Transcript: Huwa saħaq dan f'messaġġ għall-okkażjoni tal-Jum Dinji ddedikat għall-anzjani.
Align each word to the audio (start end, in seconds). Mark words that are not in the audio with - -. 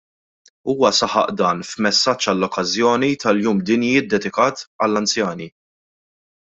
Huwa 0.69 0.89
saħaq 0.99 1.33
dan 1.41 1.61
f'messaġġ 1.67 2.31
għall-okkażjoni 2.33 3.13
tal-Jum 3.25 3.63
Dinji 3.71 4.05
ddedikat 4.09 4.67
għall-anzjani. 4.87 5.55